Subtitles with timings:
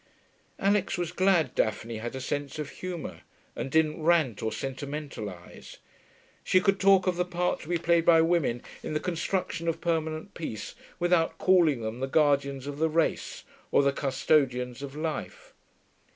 [0.57, 3.21] Alix was glad Daphne had a sense of humour,
[3.55, 5.77] and didn't rant or sentimentalise.
[6.43, 9.79] She could talk of the part to be played by women in the construction of
[9.79, 15.53] permanent peace without calling them the guardians of the race or the custodians of life.